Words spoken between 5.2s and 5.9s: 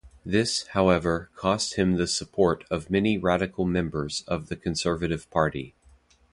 Party.